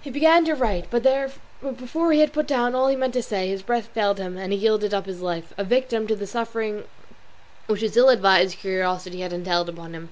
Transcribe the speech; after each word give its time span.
He 0.00 0.10
began 0.10 0.44
to 0.44 0.54
write, 0.54 0.86
but 0.92 1.02
before 1.76 2.12
he 2.12 2.20
had 2.20 2.32
put 2.32 2.46
down 2.46 2.72
all 2.72 2.86
he 2.86 2.94
meant 2.94 3.14
to 3.14 3.20
say, 3.20 3.48
his 3.48 3.62
breath 3.64 3.86
failed 3.88 4.18
him 4.20 4.36
and 4.38 4.52
he 4.52 4.58
yielded 4.60 4.94
up 4.94 5.06
his 5.06 5.22
life, 5.22 5.52
a 5.58 5.64
victim 5.64 6.06
to 6.06 6.14
the 6.14 6.28
suffering 6.28 6.84
which 7.66 7.80
his 7.80 7.96
ill 7.96 8.10
advised 8.10 8.58
curiosity 8.58 9.22
had 9.22 9.32
entailed 9.32 9.68
upon 9.68 9.92
him. 9.92 10.10